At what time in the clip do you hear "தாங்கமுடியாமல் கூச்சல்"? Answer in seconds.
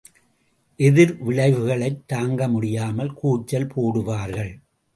2.13-3.71